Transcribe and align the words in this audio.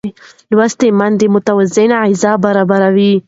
لوستې 0.55 0.87
میندې 0.99 1.27
متوازنه 1.35 1.97
غذا 2.09 2.31
برابروي. 2.43 3.13